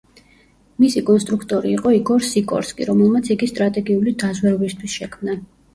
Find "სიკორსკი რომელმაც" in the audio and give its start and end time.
2.31-3.33